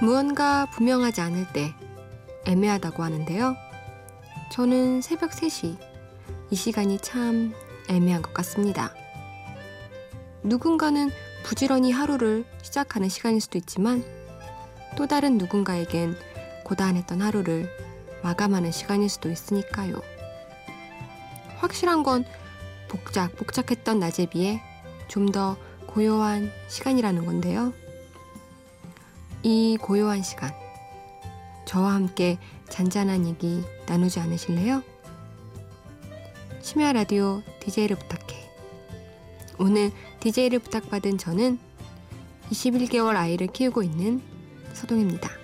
무언가 0.00 0.66
분명하지 0.66 1.20
않을 1.20 1.46
때 1.52 1.74
애매하다고 2.46 3.02
하는데요. 3.02 3.56
저는 4.50 5.02
새벽 5.02 5.30
3시, 5.30 5.76
이 6.50 6.56
시간이 6.56 6.98
참 7.00 7.52
애매한 7.88 8.22
것 8.22 8.32
같습니다. 8.34 8.94
누군가는 10.42 11.10
부지런히 11.42 11.92
하루를 11.92 12.44
시작하는 12.62 13.08
시간일 13.08 13.40
수도 13.40 13.58
있지만 13.58 14.02
또 14.96 15.06
다른 15.06 15.38
누군가에겐 15.38 16.16
고단했던 16.64 17.20
하루를 17.20 17.68
마감하는 18.22 18.72
시간일 18.72 19.08
수도 19.08 19.30
있으니까요. 19.30 20.00
확실한 21.58 22.02
건 22.02 22.24
복작 22.88 23.36
복작했던 23.36 23.98
낮에 23.98 24.26
비해 24.26 24.62
좀 25.08 25.32
더 25.32 25.56
고요한 25.86 26.50
시간이라는 26.68 27.26
건데요. 27.26 27.72
이 29.42 29.78
고요한 29.80 30.22
시간, 30.22 30.52
저와 31.64 31.94
함께 31.94 32.38
잔잔한 32.68 33.26
얘기 33.26 33.62
나누지 33.86 34.20
않으실래요? 34.20 34.82
심야 36.60 36.92
라디오 36.92 37.42
DJ를 37.60 37.96
부탁해. 37.96 38.50
오늘 39.58 39.92
DJ를 40.20 40.58
부탁받은 40.58 41.16
저는 41.16 41.58
21개월 42.50 43.16
아이를 43.16 43.46
키우고 43.46 43.82
있는 43.82 44.20
서동입니다. 44.74 45.39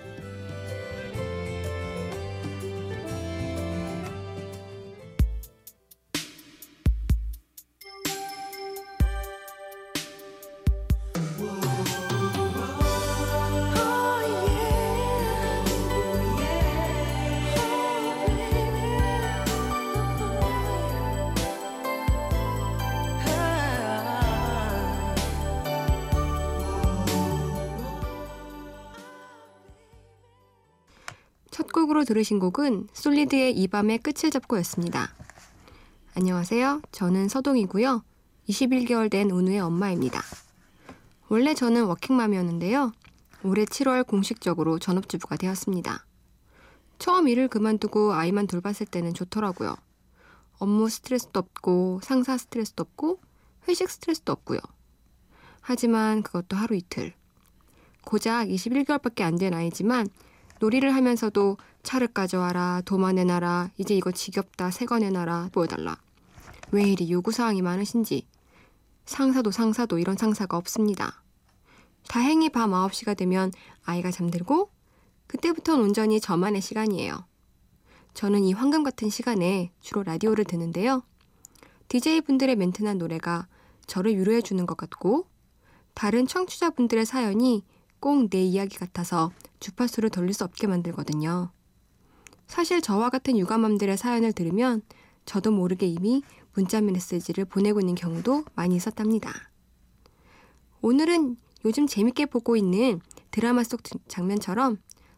첫 31.87 31.91
곡으로 31.91 32.03
들으신 32.03 32.39
곡은 32.39 32.89
솔리드의 32.91 33.57
이 33.57 33.65
밤의 33.69 33.99
끝을 33.99 34.29
잡고였습니다. 34.29 35.13
안녕하세요. 36.15 36.81
저는 36.91 37.29
서동이고요. 37.29 38.03
21개월 38.49 39.09
된 39.09 39.31
은우의 39.31 39.61
엄마입니다. 39.61 40.21
원래 41.29 41.53
저는 41.53 41.85
워킹맘이었는데요. 41.85 42.91
올해 43.43 43.63
7월 43.63 44.05
공식적으로 44.05 44.79
전업주부가 44.79 45.37
되었습니다. 45.37 46.05
처음 46.99 47.29
일을 47.29 47.47
그만두고 47.47 48.11
아이만 48.11 48.47
돌봤을 48.47 48.87
때는 48.91 49.13
좋더라고요. 49.13 49.73
업무 50.59 50.89
스트레스도 50.89 51.39
없고 51.39 52.01
상사 52.03 52.37
스트레스도 52.37 52.81
없고 52.81 53.21
회식 53.69 53.89
스트레스도 53.89 54.33
없고요. 54.33 54.59
하지만 55.61 56.21
그것도 56.21 56.57
하루 56.57 56.75
이틀. 56.75 57.13
고작 58.03 58.49
21개월밖에 58.49 59.21
안 59.21 59.37
된 59.37 59.53
아이지만 59.53 60.07
놀이를 60.59 60.93
하면서도 60.95 61.57
차를 61.83 62.07
가져와라, 62.07 62.81
도마 62.85 63.13
내놔라, 63.13 63.71
이제 63.77 63.95
이거 63.95 64.11
지겹다, 64.11 64.71
새거 64.71 64.99
내놔라, 64.99 65.49
보여달라. 65.51 65.97
왜 66.71 66.83
이리 66.83 67.09
요구사항이 67.11 67.61
많으신지. 67.61 68.27
상사도 69.05 69.51
상사도 69.51 69.99
이런 69.99 70.17
상사가 70.17 70.57
없습니다. 70.57 71.23
다행히 72.09 72.49
밤 72.49 72.71
9시가 72.71 73.15
되면 73.15 73.51
아이가 73.85 74.11
잠들고 74.11 74.69
그때부터는 75.27 75.83
온전히 75.83 76.19
저만의 76.19 76.61
시간이에요. 76.61 77.25
저는 78.13 78.43
이 78.43 78.53
황금 78.53 78.83
같은 78.83 79.09
시간에 79.09 79.71
주로 79.79 80.03
라디오를 80.03 80.43
듣는데요. 80.43 81.03
DJ분들의 81.87 82.55
멘트난 82.55 82.97
노래가 82.97 83.47
저를 83.85 84.17
위로해 84.17 84.41
주는 84.41 84.65
것 84.65 84.75
같고 84.75 85.27
다른 85.93 86.27
청취자분들의 86.27 87.05
사연이 87.05 87.63
꼭 87.99 88.29
내 88.29 88.43
이야기 88.43 88.77
같아서 88.77 89.31
주파수를 89.59 90.09
돌릴 90.09 90.33
수 90.33 90.43
없게 90.43 90.67
만들거든요. 90.67 91.51
사실 92.47 92.81
저와 92.81 93.09
같은 93.09 93.37
육아맘들의 93.37 93.97
사연을 93.97 94.33
들으면 94.33 94.81
저도 95.25 95.51
모르게 95.51 95.85
이미 95.85 96.23
문자 96.53 96.81
메시지를 96.81 97.45
보내고 97.45 97.81
있는 97.81 97.93
경우도 97.93 98.45
많이 98.55 98.75
있었답니다. 98.75 99.31
오늘은 100.81 101.37
요즘 101.65 101.85
재밌게 101.85 102.27
보고 102.27 102.55
있는 102.55 103.01
드라마 103.29 103.63
속 103.63 103.81
장면처럼 104.07 104.77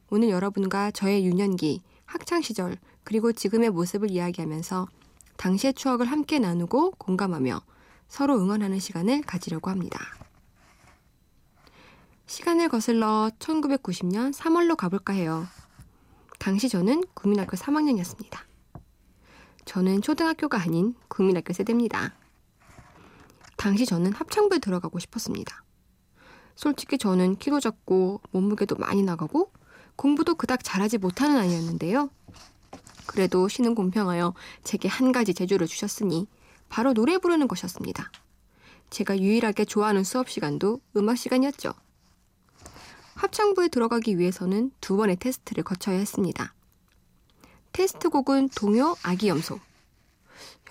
오늘 0.10 0.30
여러분과 0.30 0.92
저의 0.92 1.26
유년기, 1.26 1.82
학창시절, 2.06 2.78
그리고 3.04 3.32
지금의 3.32 3.70
모습을 3.70 4.10
이야기하면서 4.12 4.88
당시의 5.38 5.74
추억을 5.76 6.08
함께 6.08 6.40
나누고 6.40 6.92
공감하며 6.92 7.62
서로 8.08 8.40
응원하는 8.40 8.80
시간을 8.80 9.22
가지려고 9.22 9.70
합니다. 9.70 10.00
시간을 12.26 12.70
거슬러 12.70 13.32
1990년 13.40 14.34
3월로 14.34 14.76
가볼까 14.76 15.14
해요. 15.14 15.48
당시 16.40 16.70
저는 16.70 17.04
국민학교 17.14 17.58
3학년이었습니다. 17.58 18.40
저는 19.66 20.02
초등학교가 20.02 20.60
아닌 20.60 20.96
국민학교 21.10 21.54
세대입니다. 21.54 22.16
당시 23.58 23.86
저는 23.86 24.14
합창부에 24.14 24.60
들어가고 24.60 25.00
싶었습니다. 25.00 25.64
솔직히 26.56 26.98
저는 26.98 27.36
키도 27.36 27.60
작고 27.60 28.22
몸무게도 28.32 28.76
많이 28.78 29.04
나가고 29.04 29.52
공부도 29.98 30.36
그닥 30.36 30.64
잘하지 30.64 30.98
못하는 30.98 31.38
아이였는데요. 31.38 32.10
그래도 33.06 33.50
신은 33.50 33.76
공평하여 33.76 34.34
제게 34.64 34.88
한 34.88 35.12
가지 35.12 35.34
재주를 35.34 35.68
주셨으니 35.68 36.28
바로 36.70 36.94
노래 36.94 37.18
부르는 37.18 37.50
것이었습니다. 37.50 38.12
제가 38.90 39.20
유일하게 39.20 39.66
좋아하는 39.66 40.06
수업 40.06 40.30
시간도 40.30 40.80
음악 40.96 41.18
시간이었죠. 41.18 41.74
합창부에 43.20 43.68
들어가기 43.68 44.18
위해서는 44.18 44.72
두 44.80 44.96
번의 44.96 45.18
테스트를 45.18 45.62
거쳐야 45.66 45.98
했습니다. 45.98 46.54
테스트곡은 47.74 48.48
동요 48.56 48.96
아기염소. 49.04 49.60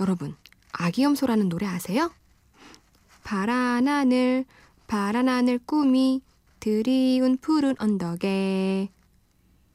여러분, 0.01 0.35
아기염소라는 0.73 1.51
노래 1.51 1.67
아세요? 1.67 2.11
파란 3.23 3.87
하늘, 3.87 4.47
파란 4.87 5.29
하늘 5.29 5.59
꿈이 5.59 6.23
드리운 6.59 7.37
푸른 7.37 7.75
언덕에. 7.79 8.89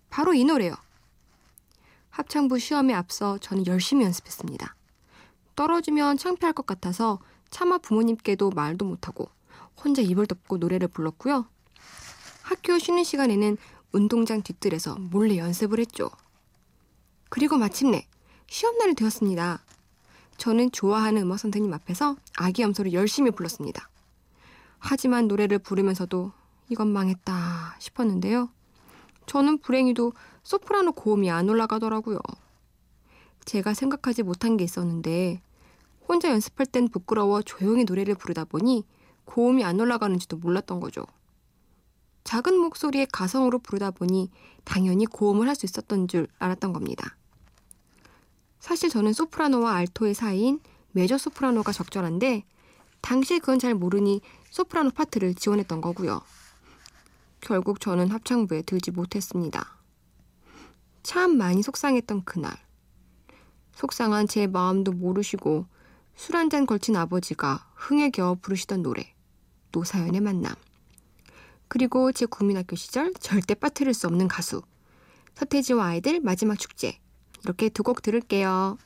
바로 0.09 0.33
이 0.33 0.43
노래요. 0.43 0.73
합창부 2.09 2.57
시험에 2.57 2.95
앞서 2.95 3.37
저는 3.37 3.67
열심히 3.67 4.03
연습했습니다. 4.03 4.75
떨어지면 5.55 6.17
창피할 6.17 6.53
것 6.53 6.65
같아서 6.65 7.19
차마 7.51 7.77
부모님께도 7.77 8.49
말도 8.49 8.83
못하고 8.83 9.29
혼자 9.83 10.01
입을 10.01 10.25
덮고 10.25 10.57
노래를 10.57 10.87
불렀고요. 10.87 11.52
학교 12.43 12.77
쉬는 12.77 13.05
시간에는 13.05 13.57
운동장 13.93 14.41
뒤뜰에서 14.43 14.95
몰래 14.95 15.37
연습을 15.37 15.79
했죠. 15.79 16.09
그리고 17.29 17.57
마침내 17.57 18.05
시험날이 18.47 18.95
되었습니다. 18.95 19.63
저는 20.37 20.71
좋아하는 20.71 21.21
음악 21.21 21.39
선생님 21.39 21.73
앞에서 21.73 22.17
아기 22.37 22.61
염소를 22.61 22.91
열심히 22.91 23.31
불렀습니다. 23.31 23.89
하지만 24.77 25.29
노래를 25.29 25.59
부르면서도 25.59 26.33
이건 26.67 26.89
망했다 26.89 27.77
싶었는데요. 27.79 28.49
저는 29.25 29.59
불행히도 29.59 30.11
소프라노 30.43 30.91
고음이 30.91 31.31
안 31.31 31.47
올라가더라고요. 31.47 32.19
제가 33.45 33.73
생각하지 33.73 34.23
못한 34.23 34.57
게 34.57 34.65
있었는데 34.65 35.41
혼자 36.09 36.29
연습할 36.29 36.65
땐 36.65 36.89
부끄러워 36.89 37.41
조용히 37.41 37.85
노래를 37.85 38.15
부르다 38.15 38.43
보니 38.43 38.83
고음이 39.23 39.63
안 39.63 39.79
올라가는지도 39.79 40.37
몰랐던 40.37 40.81
거죠. 40.81 41.05
작은 42.23 42.57
목소리의 42.57 43.07
가성으로 43.11 43.59
부르다 43.59 43.91
보니 43.91 44.31
당연히 44.63 45.05
고음을 45.05 45.47
할 45.47 45.55
수 45.55 45.65
있었던 45.65 46.07
줄 46.07 46.27
알았던 46.39 46.73
겁니다. 46.73 47.15
사실 48.59 48.89
저는 48.89 49.13
소프라노와 49.13 49.75
알토의 49.75 50.13
사이인 50.13 50.61
메저 50.91 51.17
소프라노가 51.17 51.71
적절한데 51.71 52.45
당시에 53.01 53.39
그건 53.39 53.59
잘 53.59 53.73
모르니 53.75 54.21
소프라노 54.49 54.91
파트를 54.91 55.35
지원했던 55.35 55.81
거고요. 55.81 56.21
결국 57.41 57.81
저는 57.81 58.09
합창부에 58.09 58.61
들지 58.61 58.91
못했습니다. 58.91 59.77
참 61.03 61.37
많이 61.37 61.61
속상했던 61.61 62.23
그날. 62.23 62.57
속상한 63.75 64.27
제 64.27 64.47
마음도 64.47 64.93
모르시고 64.93 65.65
술 66.15 66.35
한 66.35 66.49
잔 66.49 66.65
걸친 66.65 66.95
아버지가 66.95 67.67
흥에 67.75 68.11
겨워 68.11 68.35
부르시던 68.35 68.81
노래. 68.83 69.13
노사연의 69.73 70.21
만남. 70.21 70.53
그리고 71.73 72.11
제 72.11 72.27
국민학교 72.27 72.75
시절 72.75 73.11
절대 73.15 73.55
빠뜨릴 73.55 73.95
수 73.95 74.05
없는 74.05 74.27
가수. 74.27 74.61
서태지와 75.33 75.87
아이들 75.87 76.19
마지막 76.19 76.59
축제. 76.59 76.99
이렇게 77.43 77.69
두 77.69 77.81
곡 77.81 78.03
들을게요. 78.03 78.77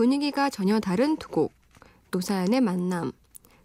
분위기가 0.00 0.48
전혀 0.48 0.80
다른 0.80 1.18
두 1.18 1.28
곡, 1.28 1.52
노사연의 2.10 2.62
만남, 2.62 3.12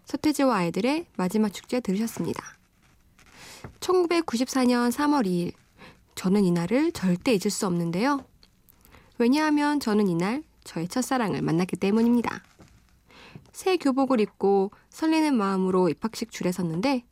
서태지와 0.04 0.58
아이들의 0.58 1.06
마지막 1.16 1.48
축제 1.48 1.80
들으셨습니다. 1.80 2.44
1994년 3.80 4.92
3월 4.92 5.26
2일, 5.28 5.54
저는 6.16 6.44
이날을 6.44 6.92
절대 6.92 7.32
잊을 7.32 7.50
수 7.50 7.66
없는데요. 7.68 8.26
왜냐하면 9.18 9.80
저는 9.80 10.10
이날 10.10 10.44
저의 10.66 10.90
첫사랑을 10.90 11.42
만났기 11.42 11.78
때문입니다. 11.78 12.44
새 13.54 13.78
교복을 13.78 14.20
입고 14.20 14.72
설레는 14.90 15.38
마음으로 15.38 15.88
입학식 15.88 16.32
줄에 16.32 16.52
섰는데 16.52 17.06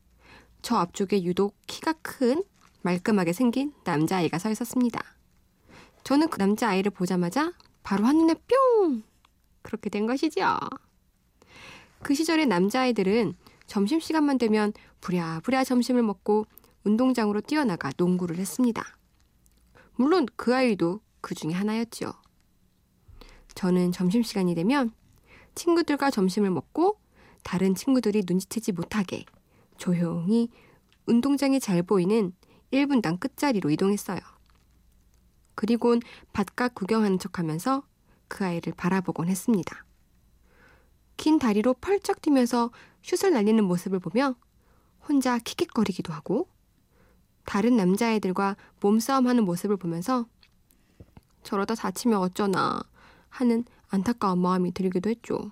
저 0.62 0.76
앞쪽에 0.76 1.24
유독 1.24 1.56
키가 1.68 1.94
큰 2.02 2.44
말끔하게 2.82 3.32
생긴 3.32 3.72
남자아이가 3.86 4.38
서 4.38 4.52
있었습니다. 4.52 5.02
저는 6.04 6.28
그 6.28 6.40
남자아이를 6.40 6.92
보자마자 6.92 7.54
바로 7.84 8.04
한눈에 8.04 8.36
뿅! 8.50 9.04
그렇게 9.64 9.90
된 9.90 10.06
것이죠. 10.06 10.58
그 12.04 12.14
시절의 12.14 12.46
남자아이들은 12.46 13.34
점심시간만 13.66 14.38
되면 14.38 14.74
부랴부랴 15.02 15.64
점심을 15.64 16.04
먹고 16.04 16.46
운동장으로 16.84 17.42
뛰어나가 17.42 17.92
농구를 17.98 18.38
했습니다. 18.38 18.84
물론 19.96 20.28
그 20.36 20.54
아이도 20.54 21.00
그 21.22 21.34
중에 21.34 21.54
하나였죠. 21.54 22.14
저는 23.56 23.92
점심시간이 23.92 24.54
되면 24.56 24.92
친구들과 25.56 26.12
점심을 26.12 26.50
먹고 26.50 27.00
다른 27.44 27.76
친구들이 27.76 28.24
눈치채지 28.28 28.72
못하게 28.74 29.26
조용히 29.78 30.50
운동장이 31.06 31.60
잘 31.60 31.84
보이는 31.84 32.34
1분당 32.72 33.20
끝자리로 33.20 33.70
이동했어요. 33.70 34.20
그리곤 35.56 36.00
바깥 36.32 36.74
구경하는 36.74 37.20
척 37.20 37.38
하면서 37.38 37.84
그 38.34 38.44
아이를 38.44 38.74
바라보곤 38.76 39.30
했습니다. 39.30 39.86
긴 41.18 41.38
다리로 41.38 41.76
펄쩍 41.76 42.20
뛰면서 42.20 42.72
슛을 43.04 43.32
날리는 43.32 43.64
모습을 43.64 44.00
보며 44.00 44.36
혼자 45.08 45.38
킥킥거리기도 45.38 46.12
하고 46.12 46.48
다른 47.46 47.78
남자애들과 47.78 48.58
몸싸움 48.82 49.28
하는 49.28 49.46
모습을 49.46 49.78
보면서 49.78 50.26
저러다 51.44 51.76
다치면 51.76 52.20
어쩌나 52.20 52.82
하는 53.30 53.66
안타까운 53.90 54.40
마음이 54.40 54.74
들기도 54.74 55.12
했죠. 55.12 55.52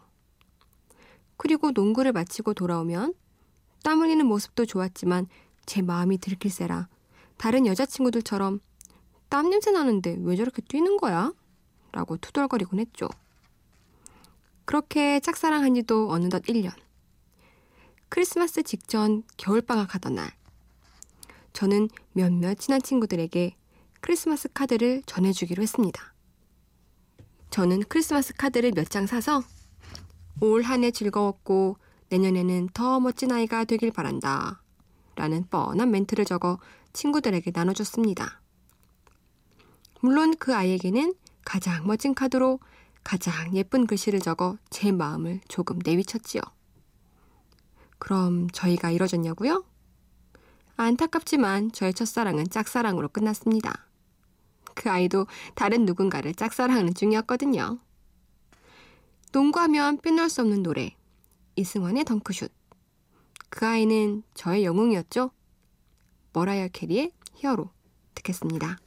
그리고 1.38 1.70
농구를 1.70 2.14
마치고 2.14 2.56
돌아오면 2.56 3.14
땀 3.84 4.02
흘리는 4.02 4.26
모습도 4.26 4.66
좋았지만 4.66 5.28
제 5.68 5.84
마음이 5.84 6.18
들킬세라 6.18 6.88
다른 7.38 7.68
여자친구들처럼 7.68 8.60
땀 9.30 9.52
냄새 9.52 9.70
나는데 9.70 10.18
왜 10.22 10.36
저렇게 10.36 10.64
뛰는 10.64 10.98
거야? 10.98 11.32
라고 11.92 12.18
투덜거리곤 12.18 12.80
했죠. 12.80 13.10
그렇게 14.66 15.20
짝사랑한 15.20 15.76
지도 15.76 16.10
어느덧 16.12 16.44
1년. 16.44 16.72
크리스마스 18.10 18.64
직전 18.64 19.24
겨울방학 19.38 19.96
하던 19.96 20.16
날, 20.16 20.32
저는 21.54 21.90
몇몇 22.14 22.56
친한 22.56 22.82
친구들에게 22.82 23.56
크리스마스 24.02 24.50
카드를 24.52 25.04
전해주기로 25.06 25.62
했습니다. 25.64 26.14
저는 27.50 27.84
크리스마스 27.88 28.34
카드를 28.34 28.72
몇 28.72 28.90
장 28.90 29.06
사서 29.08 29.44
올 30.42 30.64
한 30.64 30.84
해 30.84 30.92
즐거웠고 30.92 31.78
내년에는 32.10 32.70
더 32.74 33.00
멋진 33.00 33.32
아이가 33.32 33.64
되길 33.64 33.92
바란다. 33.92 34.62
라는 35.16 35.46
뻔한 35.50 35.92
멘트를 35.92 36.26
적어 36.26 36.58
친구들에게 36.94 37.52
나눠줬습니다. 37.54 38.42
물론 40.02 40.36
그 40.38 40.56
아이에게는 40.56 41.14
가장 41.52 41.86
멋진 41.86 42.16
카드로 42.16 42.62
가장 43.04 43.54
예쁜 43.58 43.86
글씨를 43.86 44.22
적어 44.22 44.58
제 44.70 44.94
마음을 44.94 45.42
조금 45.50 45.80
내비쳤지요. 45.84 46.42
그럼 48.00 48.50
저희가 48.52 48.90
이뤄졌냐고요? 48.90 49.66
안타깝지만 50.78 51.74
저의 51.74 51.94
첫사랑은 51.94 52.50
짝사랑으로 52.50 53.10
끝났습니다. 53.10 53.86
그 54.76 54.90
아이도 54.90 55.28
다른 55.54 55.86
누군가를 55.86 56.36
짝사랑하는 56.36 56.94
중이었거든요. 56.94 57.80
농구하면 59.34 60.00
빼놓을 60.00 60.30
수 60.30 60.40
없는 60.44 60.64
노래. 60.64 60.96
이승환의 61.58 62.06
덩크슛. 62.06 62.50
그 63.50 63.68
아이는 63.68 64.24
저의 64.36 64.64
영웅이었죠. 64.64 65.32
머라이어 66.32 66.70
캐리의 66.70 67.12
히어로 67.34 67.70
듣겠습니다. 68.16 68.78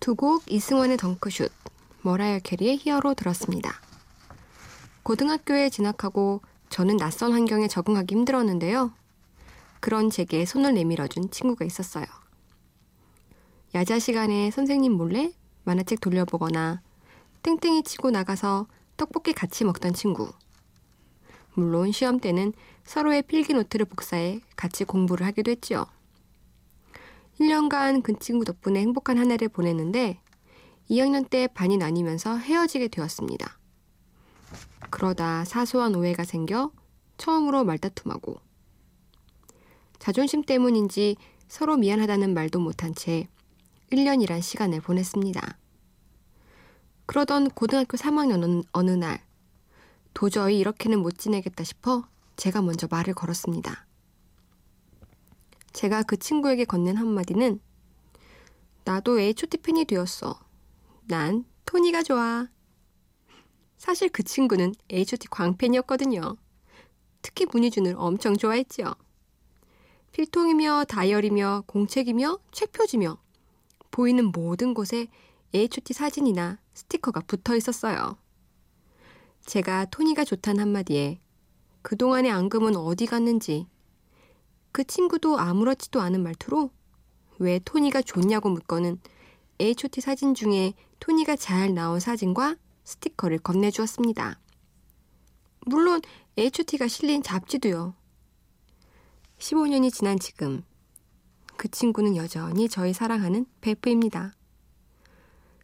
두곡 0.00 0.44
이승환의 0.46 0.98
덩크슛, 0.98 1.50
머라이어 2.02 2.38
캐리의 2.38 2.76
Hero 2.76 3.14
들었습니다. 3.14 3.80
고등학교에 5.02 5.68
진학하고 5.68 6.42
저는 6.68 6.96
낯선 6.96 7.32
환경에 7.32 7.66
적응하기 7.66 8.14
힘들었는데요. 8.14 8.92
그런 9.80 10.10
제게 10.10 10.44
손을 10.44 10.74
내밀어준 10.74 11.30
친구가 11.30 11.64
있었어요. 11.64 12.06
야자 13.74 13.98
시간에 13.98 14.50
선생님 14.52 14.92
몰래 14.92 15.32
만화책 15.64 16.00
돌려보거나 16.00 16.82
땡땡이 17.42 17.82
치고 17.82 18.10
나가서 18.10 18.68
떡볶이 18.96 19.32
같이 19.32 19.64
먹던 19.64 19.92
친구. 19.92 20.32
물론 21.54 21.90
시험 21.90 22.20
때는 22.20 22.52
서로의 22.84 23.22
필기 23.22 23.54
노트를 23.54 23.86
복사해 23.86 24.40
같이 24.54 24.84
공부를 24.84 25.26
하기도 25.26 25.50
했지요. 25.50 25.86
1년간 27.40 28.02
그 28.02 28.18
친구 28.18 28.44
덕분에 28.44 28.80
행복한 28.80 29.18
한 29.18 29.30
해를 29.30 29.48
보냈는데 29.48 30.20
2학년 30.90 31.28
때 31.28 31.48
반이 31.48 31.76
나뉘면서 31.76 32.38
헤어지게 32.38 32.88
되었습니다. 32.88 33.58
그러다 34.90 35.44
사소한 35.44 35.94
오해가 35.94 36.24
생겨 36.24 36.70
처음으로 37.18 37.64
말다툼하고 37.64 38.36
자존심 39.98 40.42
때문인지 40.42 41.16
서로 41.48 41.76
미안하다는 41.76 42.34
말도 42.34 42.60
못한 42.60 42.94
채 42.94 43.28
1년이란 43.92 44.42
시간을 44.42 44.80
보냈습니다. 44.80 45.58
그러던 47.06 47.50
고등학교 47.50 47.96
3학년 47.96 48.64
어느 48.72 48.90
날 48.90 49.24
도저히 50.12 50.58
이렇게는 50.58 51.00
못 51.00 51.18
지내겠다 51.18 51.62
싶어 51.62 52.08
제가 52.36 52.62
먼저 52.62 52.88
말을 52.90 53.14
걸었습니다. 53.14 53.85
제가 55.76 56.02
그 56.04 56.16
친구에게 56.16 56.64
건넨 56.64 56.96
한마디는 56.96 57.60
나도 58.84 59.20
H.O.T 59.20 59.58
팬이 59.58 59.84
되었어. 59.84 60.40
난 61.04 61.44
토니가 61.66 62.02
좋아. 62.02 62.48
사실 63.76 64.08
그 64.08 64.22
친구는 64.22 64.74
H.O.T 64.90 65.28
광팬이었거든요. 65.28 66.38
특히 67.20 67.44
문희준을 67.44 67.94
엄청 67.98 68.38
좋아했지요. 68.38 68.94
필통이며 70.12 70.86
다이어리며 70.88 71.64
공책이며 71.66 72.38
책표지며 72.52 73.18
보이는 73.90 74.32
모든 74.32 74.72
곳에 74.72 75.08
H.O.T 75.52 75.92
사진이나 75.92 76.58
스티커가 76.72 77.20
붙어 77.20 77.54
있었어요. 77.54 78.16
제가 79.44 79.84
토니가 79.90 80.24
좋단 80.24 80.58
한마디에 80.58 81.20
그동안의 81.82 82.30
앙금은 82.30 82.76
어디 82.76 83.04
갔는지 83.04 83.66
그 84.76 84.84
친구도 84.84 85.38
아무렇지도 85.38 86.02
않은 86.02 86.22
말투로 86.22 86.70
왜 87.38 87.58
토니가 87.60 88.02
좋냐고 88.02 88.50
묻고는 88.50 89.00
H.O.T 89.58 90.02
사진 90.02 90.34
중에 90.34 90.74
토니가 91.00 91.34
잘 91.36 91.72
나온 91.72 91.98
사진과 91.98 92.56
스티커를 92.84 93.38
건네주었습니다. 93.38 94.38
물론 95.64 96.02
H.O.T가 96.36 96.88
실린 96.88 97.22
잡지도요. 97.22 97.94
15년이 99.38 99.90
지난 99.90 100.18
지금 100.18 100.62
그 101.56 101.70
친구는 101.70 102.14
여전히 102.16 102.68
저희 102.68 102.92
사랑하는 102.92 103.46
베프입니다. 103.62 104.34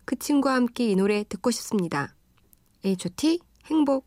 그 0.07 0.19
친구와 0.19 0.54
함께 0.54 0.88
이 0.90 0.97
노래 0.97 1.23
듣고 1.25 1.50
싶습니다. 1.50 2.14
H.O.T. 2.83 3.40
행복. 3.66 4.07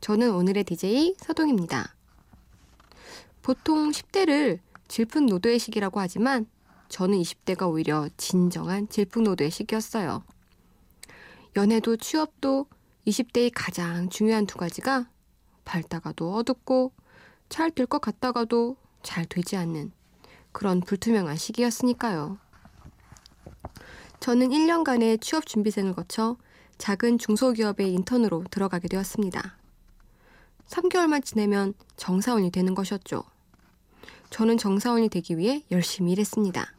저는 0.00 0.34
오늘의 0.34 0.64
DJ 0.64 1.14
서동입니다. 1.18 1.94
보통 3.42 3.90
10대를 3.90 4.60
질풍노도의 4.88 5.58
시기라고 5.58 6.00
하지만 6.00 6.46
저는 6.88 7.18
20대가 7.18 7.68
오히려 7.68 8.08
진정한 8.16 8.88
질풍노도의 8.88 9.50
시기였어요. 9.50 10.22
연애도 11.56 11.96
취업도 11.96 12.66
20대의 13.06 13.50
가장 13.54 14.08
중요한 14.08 14.46
두 14.46 14.56
가지가 14.58 15.08
밝다가도 15.64 16.34
어둡고 16.34 16.92
잘 17.48 17.70
될 17.70 17.86
것 17.86 18.00
같다가도 18.00 18.76
잘 19.02 19.24
되지 19.26 19.56
않는 19.56 19.92
그런 20.52 20.80
불투명한 20.80 21.36
시기였으니까요. 21.36 22.38
저는 24.20 24.48
1년간의 24.50 25.20
취업 25.20 25.46
준비생을 25.46 25.94
거쳐 25.94 26.36
작은 26.78 27.18
중소기업의 27.18 27.92
인턴으로 27.92 28.44
들어가게 28.50 28.88
되었습니다. 28.88 29.56
3개월만 30.68 31.24
지내면 31.24 31.74
정사원이 31.96 32.50
되는 32.50 32.74
것이었죠. 32.74 33.24
저는 34.30 34.58
정사원이 34.58 35.08
되기 35.08 35.38
위해 35.38 35.64
열심히 35.70 36.12
일했습니다. 36.12 36.72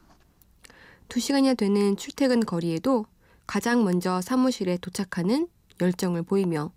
2시간이나 1.10 1.58
되는 1.58 1.98
출퇴근 1.98 2.42
거리에도 2.42 3.06
가장 3.48 3.84
먼저 3.84 4.22
사무실에 4.22 4.78
도착하는 4.78 5.48
열정을 5.82 6.24
보이며 6.24 6.72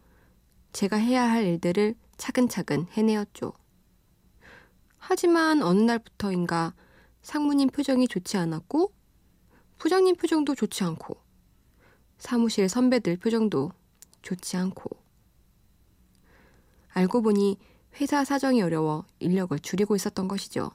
제가 0.72 0.96
해야 0.96 1.30
할 1.30 1.44
일들을 1.44 1.94
차근차근 2.16 2.86
해내었죠. 2.92 3.52
하지만 4.96 5.62
어느 5.62 5.82
날부터인가 5.82 6.72
상무님 7.20 7.68
표정이 7.68 8.08
좋지 8.08 8.38
않았고 8.38 8.92
부장님 9.78 10.16
표정도 10.16 10.54
좋지 10.54 10.84
않고 10.84 11.16
사무실 12.18 12.68
선배들 12.68 13.16
표정도 13.18 13.72
좋지 14.22 14.56
않고 14.56 15.01
알고 16.94 17.22
보니 17.22 17.58
회사 18.00 18.24
사정이 18.24 18.62
어려워 18.62 19.04
인력을 19.20 19.58
줄이고 19.58 19.96
있었던 19.96 20.28
것이죠. 20.28 20.70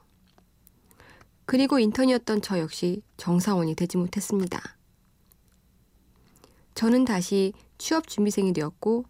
그리고 1.46 1.78
인턴이었던 1.78 2.42
저 2.42 2.58
역시 2.58 3.02
정사원이 3.16 3.74
되지 3.74 3.96
못했습니다. 3.96 4.60
저는 6.74 7.04
다시 7.04 7.52
취업 7.78 8.06
준비생이 8.06 8.52
되었고 8.52 9.04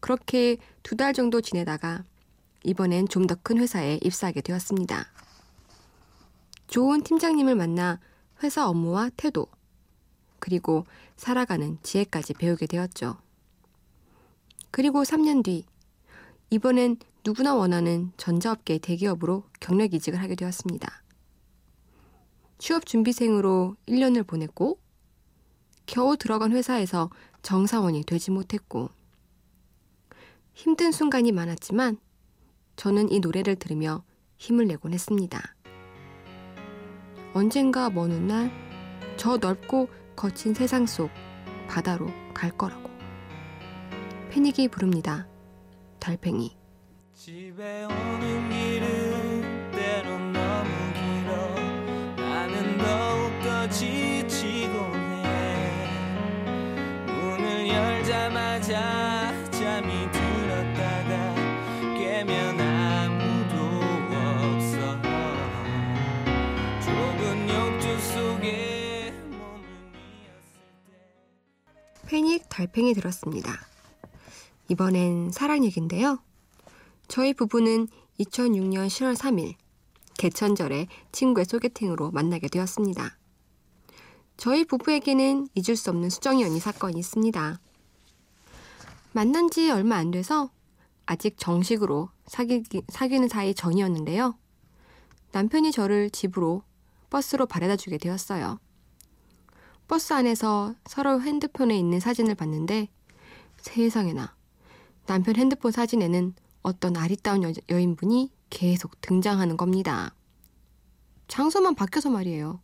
그렇게 0.00 0.56
두 0.82 0.96
달 0.96 1.12
정도 1.12 1.40
지내다가 1.40 2.04
이번엔 2.64 3.08
좀 3.08 3.26
더 3.26 3.36
큰 3.36 3.58
회사에 3.58 3.98
입사하게 4.02 4.40
되었습니다. 4.40 5.06
좋은 6.68 7.02
팀장님을 7.02 7.54
만나 7.54 8.00
회사 8.42 8.68
업무와 8.68 9.10
태도, 9.16 9.46
그리고 10.38 10.86
살아가는 11.16 11.78
지혜까지 11.82 12.34
배우게 12.34 12.66
되었죠. 12.66 13.16
그리고 14.70 15.02
3년 15.02 15.42
뒤, 15.42 15.64
이번엔 16.50 16.96
누구나 17.24 17.54
원하는 17.54 18.10
전자업계 18.16 18.78
대기업으로 18.78 19.44
경력 19.60 19.92
이직을 19.92 20.20
하게 20.22 20.34
되었습니다. 20.34 21.02
취업 22.56 22.86
준비생으로 22.86 23.76
1년을 23.86 24.26
보냈고, 24.26 24.78
겨우 25.84 26.16
들어간 26.16 26.52
회사에서 26.52 27.10
정사원이 27.42 28.04
되지 28.04 28.30
못했고, 28.30 28.88
힘든 30.54 30.90
순간이 30.90 31.32
많았지만, 31.32 31.98
저는 32.76 33.12
이 33.12 33.20
노래를 33.20 33.56
들으며 33.56 34.02
힘을 34.38 34.66
내곤 34.66 34.94
했습니다. 34.94 35.54
언젠가 37.34 37.90
먼 37.90 38.10
훗날, 38.10 38.50
저 39.18 39.36
넓고 39.36 39.88
거친 40.16 40.54
세상 40.54 40.86
속 40.86 41.10
바다로 41.68 42.06
갈 42.32 42.50
거라고. 42.50 42.88
패닉이 44.30 44.68
부릅니다. 44.68 45.28
달팽이. 46.08 46.56
집에 47.12 47.84
오는 47.84 48.48
길은 48.48 49.70
때론 49.72 50.32
너무 50.32 50.70
길어 50.94 51.54
나는 52.16 52.78
더욱더 52.78 53.68
지치곤 53.68 54.94
해 55.26 55.86
문을 57.04 57.68
열자마자 57.68 59.50
잠이 59.50 60.10
들었다가 60.10 61.34
깨면 61.98 62.58
아무도 62.58 63.54
없어 64.56 65.02
좁은 66.80 67.50
욕조 67.50 67.98
속에 67.98 69.12
몸을 69.28 69.60
미었을 69.92 70.56
때 70.86 72.08
패닉 72.08 72.48
달팽이 72.48 72.94
들었습니다. 72.94 73.67
이번엔 74.68 75.30
사랑 75.30 75.64
얘긴데요. 75.64 76.18
저희 77.08 77.32
부부는 77.32 77.88
2006년 78.20 78.86
10월 78.86 79.16
3일 79.16 79.54
개천절에 80.18 80.88
친구의 81.10 81.46
소개팅으로 81.46 82.10
만나게 82.10 82.48
되었습니다. 82.48 83.16
저희 84.36 84.64
부부에게는 84.64 85.48
잊을 85.54 85.74
수 85.74 85.90
없는 85.90 86.10
수정이 86.10 86.44
언니 86.44 86.60
사건이 86.60 86.98
있습니다. 86.98 87.60
만난 89.12 89.50
지 89.50 89.70
얼마 89.70 89.96
안 89.96 90.10
돼서 90.10 90.50
아직 91.06 91.38
정식으로 91.38 92.10
사귀기, 92.26 92.82
사귀는 92.88 93.28
사이 93.28 93.54
전이었는데요. 93.54 94.38
남편이 95.32 95.72
저를 95.72 96.10
집으로 96.10 96.62
버스로 97.08 97.46
바래다 97.46 97.76
주게 97.76 97.96
되었어요. 97.96 98.60
버스 99.86 100.12
안에서 100.12 100.74
서로 100.84 101.22
핸드폰에 101.22 101.76
있는 101.76 102.00
사진을 102.00 102.34
봤는데 102.34 102.88
세상에나 103.56 104.37
남편 105.08 105.36
핸드폰 105.36 105.72
사진에는 105.72 106.34
어떤 106.60 106.94
아리따운 106.98 107.42
여, 107.42 107.50
여인분이 107.70 108.30
계속 108.50 109.00
등장하는 109.00 109.56
겁니다. 109.56 110.14
장소만 111.28 111.74
바뀌어서 111.74 112.10
말이에요. 112.10 112.60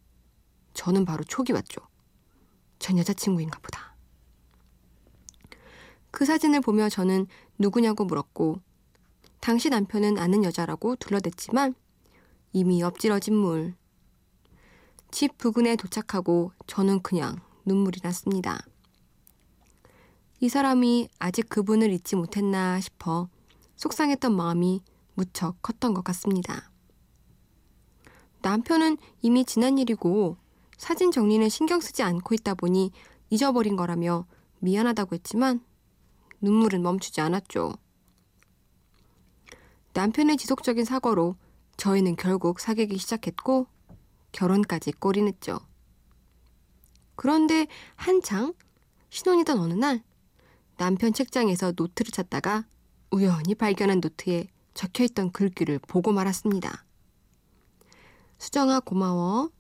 저는 0.75 1.07
바로 1.07 1.25
촉이 1.25 1.53
왔죠. 1.55 1.81
전 2.79 2.99
여자친구인가 2.99 3.59
보다. 3.61 3.97
그 6.11 6.27
사진을 6.27 6.61
보며 6.61 6.91
저는 6.91 7.29
누구냐고 7.59 8.05
물었고 8.05 8.61
당시 9.41 9.71
남편은 9.71 10.19
아는 10.19 10.45
여자라고 10.45 10.97
둘러댔지만 10.97 11.75
이미 12.53 12.83
엎질러진 12.83 13.35
물. 13.35 13.75
집 15.11 15.39
부근에 15.39 15.77
도착하고 15.77 16.53
저는 16.67 17.01
그냥 17.01 17.41
눈물이 17.65 18.01
났습니다. 18.03 18.67
이 20.45 20.51
사람이 20.51 21.09
아직 21.19 21.49
그분을 21.49 21.91
잊지 21.91 22.17
못했나 22.17 22.79
싶어 22.79 23.31
속상했던 23.77 24.37
마음이 24.37 24.83
무척 25.15 25.63
컸던 25.63 25.95
것 25.95 26.05
같습니다. 26.05 26.71
남편은 28.43 28.99
이미 29.23 29.47
지난 29.47 29.79
일이고 29.79 30.37
사진 30.77 31.11
정리는 31.11 31.49
신경 31.49 31.81
쓰지 31.81 32.03
않고 32.03 32.35
있다 32.35 32.53
보니 32.57 32.93
잊어버린 33.31 33.75
거라며 33.75 34.27
미안하다고 34.59 35.15
했지만 35.15 35.65
눈물은 36.43 36.83
멈추지 36.83 37.23
않았죠. 37.23 37.73
남편의 39.95 40.37
지속적인 40.37 40.85
사과로 40.85 41.37
저희는 41.79 42.17
결국 42.17 42.61
사귀기 42.61 42.99
시작했고 42.99 43.67
결혼까지 44.33 44.93
꼬리냈죠. 44.93 45.59
그런데 47.17 47.67
한창 47.97 48.53
신혼이던 49.09 49.59
어느 49.59 49.73
날 49.73 50.03
남편 50.76 51.12
책장에서 51.12 51.73
노트를 51.76 52.11
찾다가 52.11 52.66
우연히 53.11 53.54
발견한 53.54 54.00
노트에 54.00 54.49
적혀 54.75 55.04
있던 55.04 55.31
글귀를 55.31 55.78
보고 55.78 56.12
말았습니다. 56.12 56.85
수정아 58.38 58.81
고마워. 58.81 59.50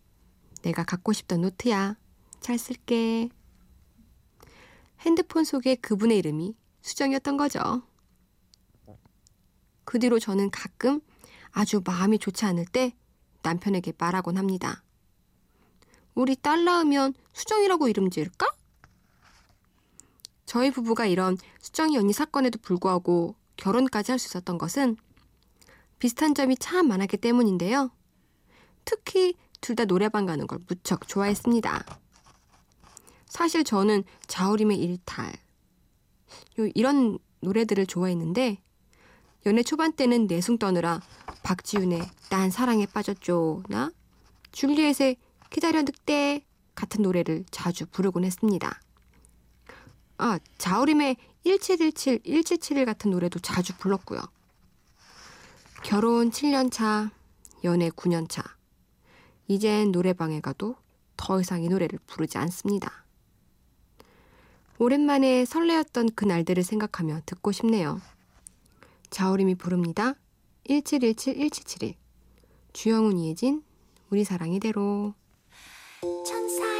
내가 0.62 0.82
갖고 0.82 1.12
싶던 1.12 1.42
노트야. 1.42 1.96
잘 2.40 2.58
쓸게. 2.58 3.28
핸드폰 5.00 5.44
속에 5.44 5.76
그분의 5.76 6.18
이름이 6.18 6.56
수정이었던 6.82 7.36
거죠. 7.36 7.82
그 9.84 9.98
뒤로 9.98 10.18
저는 10.18 10.50
가끔 10.50 11.00
아주 11.52 11.80
마음이 11.84 12.18
좋지 12.18 12.44
않을 12.46 12.66
때 12.66 12.96
남편에게 13.42 13.92
말하곤 13.96 14.36
합니다. 14.36 14.82
우리 16.14 16.34
딸 16.36 16.64
낳으면 16.64 17.14
수정이라고 17.32 17.88
이름 17.88 18.10
지을까? 18.10 18.46
저희 20.54 20.70
부부가 20.70 21.04
이런 21.04 21.36
수정이 21.60 21.98
언니 21.98 22.12
사건에도 22.12 22.60
불구하고 22.62 23.34
결혼까지 23.56 24.12
할 24.12 24.20
수 24.20 24.28
있었던 24.28 24.56
것은 24.56 24.96
비슷한 25.98 26.32
점이 26.32 26.56
참 26.58 26.86
많았기 26.86 27.16
때문인데요. 27.16 27.90
특히 28.84 29.34
둘 29.60 29.74
다 29.74 29.84
노래방 29.84 30.26
가는 30.26 30.46
걸 30.46 30.60
무척 30.68 31.08
좋아했습니다. 31.08 31.84
사실 33.26 33.64
저는 33.64 34.04
자우림의 34.28 34.78
일탈 34.78 35.32
이런 36.76 37.18
노래들을 37.40 37.86
좋아했는데 37.86 38.62
연애 39.46 39.62
초반 39.64 39.92
때는 39.92 40.28
내숭 40.28 40.58
떠느라 40.58 41.00
박지윤의 41.42 42.00
난 42.30 42.52
사랑에 42.52 42.86
빠졌죠 42.86 43.64
나 43.68 43.90
줄리엣의 44.52 45.16
기다려 45.50 45.82
늑대 45.82 46.44
같은 46.76 47.02
노래를 47.02 47.44
자주 47.50 47.86
부르곤 47.86 48.24
했습니다. 48.24 48.83
아, 50.18 50.38
자우림의 50.58 51.16
1717, 51.44 52.20
177 52.24 52.84
같은 52.84 53.10
노래도 53.10 53.38
자주 53.38 53.76
불렀고요. 53.76 54.20
결혼 55.82 56.30
7년 56.30 56.70
차, 56.72 57.10
연애 57.64 57.90
9년 57.90 58.28
차. 58.28 58.42
이젠 59.48 59.92
노래방에 59.92 60.40
가도 60.40 60.76
더 61.16 61.40
이상 61.40 61.62
이 61.62 61.68
노래를 61.68 61.98
부르지 62.06 62.38
않습니다. 62.38 63.04
오랜만에 64.78 65.44
설레었던 65.44 66.10
그 66.14 66.24
날들을 66.24 66.62
생각하며 66.62 67.20
듣고 67.26 67.52
싶네요. 67.52 68.00
자우림이 69.10 69.54
부릅니다. 69.54 70.14
1717-1771 70.68 71.94
주영훈 72.72 73.18
이혜진 73.18 73.62
우리 74.10 74.24
사랑 74.24 74.52
이대로 74.52 75.14
천사 76.26 76.73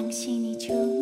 당신이 0.00 0.58
좋은 0.58 0.99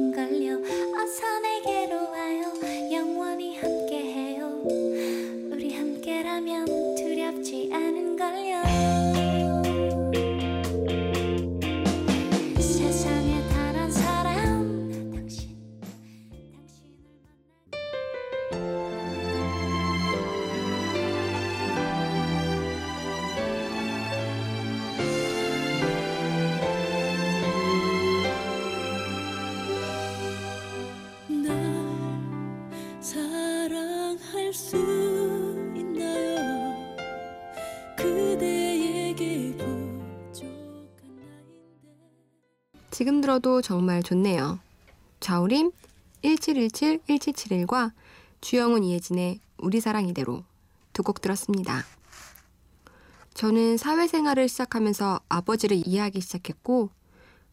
지금 42.98 43.20
들어도 43.20 43.62
정말 43.62 44.02
좋네요. 44.02 44.58
자우림 45.20 45.70
1717-1771과 46.24 47.92
주영훈 48.40 48.82
이혜진의 48.82 49.38
우리 49.58 49.78
사랑 49.78 50.08
이대로 50.08 50.42
두 50.92 51.04
곡 51.04 51.20
들었습니다. 51.20 51.84
저는 53.34 53.76
사회생활을 53.76 54.48
시작하면서 54.48 55.20
아버지를 55.28 55.80
이해하기 55.86 56.20
시작했고 56.20 56.90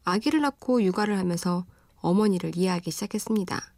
아기를 0.03 0.41
낳고 0.41 0.81
육아를 0.81 1.19
하면서 1.19 1.67
어머니를 1.97 2.58
이해하기 2.58 2.89
시작했습니다. 2.89 3.71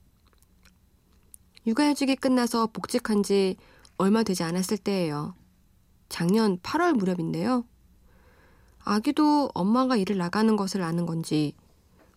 육아휴직이 1.65 2.15
끝나서 2.15 2.67
복직한 2.67 3.23
지 3.23 3.57
얼마 3.97 4.23
되지 4.23 4.43
않았을 4.43 4.77
때예요. 4.77 5.35
작년 6.07 6.59
8월 6.59 6.93
무렵인데요. 6.93 7.65
아기도 8.87 9.49
엄마가 9.53 9.97
일을 9.97 10.17
나가는 10.17 10.55
것을 10.55 10.81
아는 10.81 11.05
건지 11.05 11.53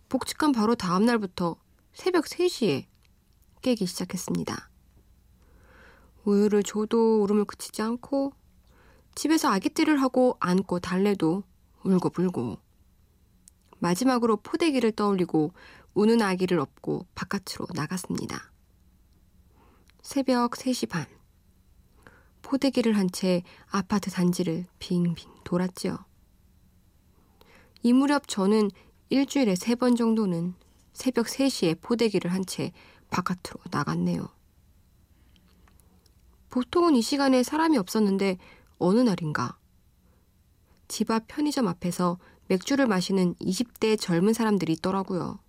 복직한 0.07 0.53
바로 0.53 0.73
다음 0.73 1.03
날부터 1.03 1.57
새벽 1.91 2.25
3시에 2.25 2.85
깨기 3.61 3.85
시작했습니다. 3.85 4.69
우유를 6.23 6.63
줘도 6.63 7.23
울음을 7.23 7.43
그치지 7.43 7.81
않고 7.81 8.31
집에서 9.15 9.49
아기띠를 9.49 10.01
하고 10.01 10.37
안고 10.39 10.79
달래도 10.79 11.43
울고 11.83 12.11
불고 12.11 12.57
마지막으로 13.79 14.37
포대기를 14.37 14.93
떠올리고 14.93 15.51
우는 15.93 16.21
아기를 16.21 16.57
업고 16.57 17.05
바깥으로 17.15 17.67
나갔습니다. 17.73 18.49
새벽 20.01 20.51
3시 20.51 20.87
반 20.87 21.05
포대기를 22.43 22.97
한 22.97 23.09
채 23.11 23.43
아파트 23.69 24.09
단지를 24.09 24.67
빙빙 24.79 25.29
돌았지요. 25.43 26.10
이 27.83 27.93
무렵 27.93 28.27
저는 28.27 28.69
일주일에 29.09 29.55
세 29.55 29.75
번 29.75 29.95
정도는 29.95 30.53
새벽 30.93 31.25
3시에 31.27 31.81
포대기를 31.81 32.31
한 32.33 32.45
채 32.45 32.71
바깥으로 33.09 33.59
나갔네요. 33.71 34.29
보통은 36.49 36.95
이 36.95 37.01
시간에 37.01 37.43
사람이 37.43 37.77
없었는데 37.77 38.37
어느 38.77 38.99
날인가 38.99 39.57
집 40.87 41.11
앞 41.11 41.25
편의점 41.27 41.67
앞에서 41.67 42.19
맥주를 42.47 42.87
마시는 42.87 43.35
20대 43.35 43.99
젊은 43.99 44.33
사람들이 44.33 44.73
있더라고요. 44.73 45.39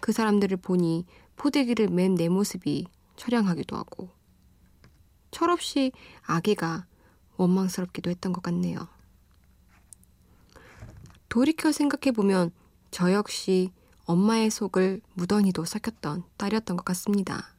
그 0.00 0.12
사람들을 0.12 0.56
보니 0.58 1.04
포대기를 1.36 1.88
맨 1.88 2.14
내 2.14 2.28
모습이 2.28 2.86
처량하기도 3.16 3.76
하고 3.76 4.08
철없이 5.30 5.92
아기가 6.22 6.86
원망스럽기도 7.36 8.10
했던 8.10 8.32
것 8.32 8.42
같네요. 8.42 8.88
돌이켜 11.30 11.70
생각해보면 11.72 12.50
저 12.90 13.12
역시 13.12 13.72
엄마의 14.04 14.50
속을 14.50 15.00
무던히도 15.14 15.64
삭혔던 15.64 16.24
딸이었던 16.36 16.76
것 16.76 16.84
같습니다. 16.84 17.54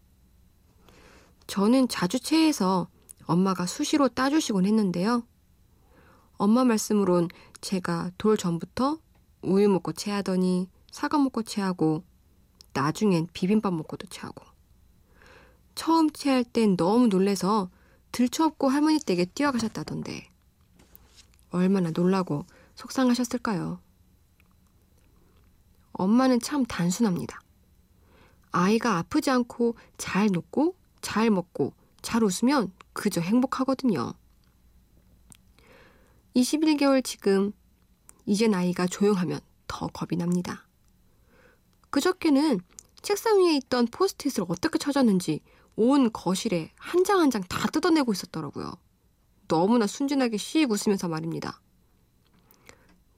저는 1.48 1.88
자주 1.88 2.20
체해서 2.20 2.90
엄마가 3.26 3.66
수시로 3.66 4.10
따주시곤 4.10 4.66
했는데요. 4.66 5.24
엄마 6.34 6.66
말씀으론 6.66 7.30
제가 7.62 8.12
돌 8.18 8.36
전부터 8.36 9.00
우유 9.42 9.70
먹고 9.70 9.94
체하더니 9.94 10.70
사과 10.92 11.18
먹고 11.18 11.44
체하고 11.44 12.04
나중엔 12.74 13.30
비빔밥 13.32 13.74
먹고도 13.74 14.08
체하고 14.08 14.44
처음 15.76 16.10
체할 16.12 16.44
땐 16.44 16.76
너무 16.76 17.08
놀래서 17.08 17.70
들쳐업고 18.12 18.68
할머니 18.68 19.00
댁에 19.00 19.26
뛰어가셨다던데 19.26 20.28
얼마나 21.52 21.92
놀라고 21.92 22.46
속상하셨을까요? 22.82 23.80
엄마는 25.94 26.40
참 26.40 26.66
단순합니다. 26.66 27.40
아이가 28.52 28.98
아프지 28.98 29.30
않고 29.30 29.76
잘 29.98 30.28
눕고 30.32 30.76
잘 31.02 31.30
먹고 31.30 31.74
잘 32.02 32.24
웃으면 32.24 32.72
그저 32.94 33.22
행복하거든요. 33.22 34.14
21개월 36.36 37.04
지금 37.04 37.52
이젠 38.26 38.54
아이가 38.54 38.88
조용하면 38.88 39.40
더 39.68 39.88
겁이 39.88 40.18
납니다. 40.18 40.68
그저께는 41.92 42.62
책상 43.02 43.40
위에 43.44 43.56
있던 43.58 43.88
포스트잇을 43.88 44.46
어떻게 44.48 44.78
찾았는지 44.80 45.42
온 45.76 46.12
거실에 46.12 46.72
한 46.78 47.04
장 47.04 47.20
한 47.22 47.30
장 47.32 47.44
다 47.48 47.68
뜯어내고 47.68 48.12
있었더라고요. 48.14 48.72
너무나 49.48 49.86
순진하게 49.88 50.38
씩 50.38 50.72
웃으면서 50.72 51.08
말입니다. 51.10 51.62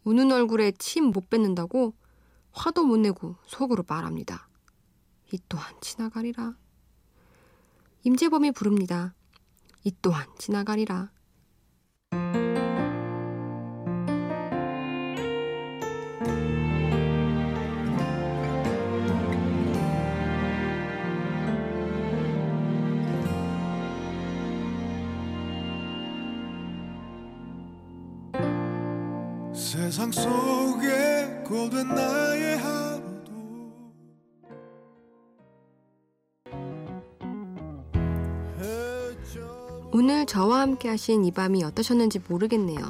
우는 0.04 0.32
얼굴에 0.32 0.72
침 0.78 1.12
못 1.12 1.30
뱉는다고 1.30 1.94
화도 2.52 2.86
못 2.86 2.98
내고 2.98 3.36
속으로 3.46 3.84
말합니다. 3.88 4.48
이 5.32 5.40
또한 5.50 5.74
지나가리라. 5.82 6.56
임재범이 8.04 8.52
부릅니다. 8.52 9.16
이 9.84 9.92
또한 10.02 10.28
지나가리라. 10.38 11.12
세상 29.74 30.12
속에 30.12 31.42
고된 31.44 31.88
나의 31.88 32.58
하루도 32.60 33.32
오늘 39.92 40.28
저와 40.28 40.60
함께 40.60 40.90
하신 40.90 41.26
이 41.26 41.32
밤이 41.32 41.64
어떠셨는지 41.64 42.22
모르겠네요. 42.30 42.82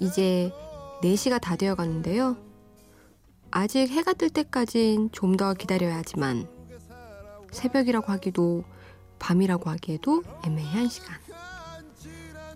이제 0.00 0.52
4시가 1.04 1.40
다 1.40 1.54
되어 1.54 1.76
가는데요. 1.76 2.36
아직 3.52 3.90
해가 3.90 4.14
뜰 4.14 4.28
때까진 4.30 5.10
좀 5.12 5.36
더 5.36 5.54
기다려야 5.54 5.98
하지만 5.98 6.48
새벽이라고 7.52 8.10
하기도 8.10 8.64
밤이라고 9.20 9.70
하기에도 9.70 10.24
애매한 10.44 10.88
시간. 10.88 11.16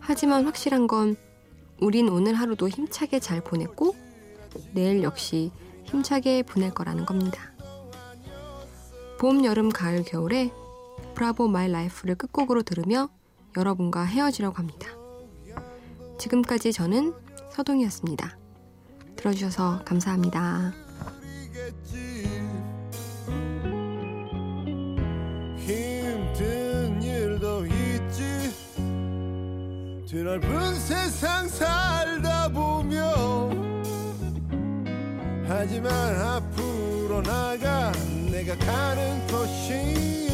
하지만 0.00 0.46
확실한 0.46 0.88
건 0.88 1.14
우린 1.80 2.08
오늘 2.08 2.34
하루도 2.34 2.68
힘차게 2.68 3.20
잘 3.20 3.42
보냈고 3.42 3.94
내일 4.72 5.02
역시 5.02 5.50
힘차게 5.84 6.42
보낼 6.42 6.72
거라는 6.72 7.06
겁니다. 7.06 7.52
봄, 9.18 9.44
여름, 9.44 9.70
가을, 9.70 10.02
겨울의 10.04 10.52
Bravo 11.14 11.48
My 11.48 11.70
Life를 11.70 12.14
끝곡으로 12.16 12.62
들으며 12.62 13.08
여러분과 13.56 14.04
헤어지려고 14.04 14.58
합니다. 14.58 14.88
지금까지 16.18 16.72
저는 16.72 17.14
서동휘였습니다. 17.50 18.36
들어주셔서 19.16 19.84
감사합니다. 19.84 20.83
드넓은 30.14 30.76
세상 30.76 31.48
살다 31.48 32.48
보면 32.50 33.82
하지만 35.48 35.92
앞으로 36.20 37.20
나가 37.20 37.90
내가 38.30 38.56
가는 38.58 39.26
곳이 39.26 40.33